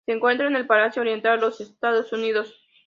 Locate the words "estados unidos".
1.61-2.55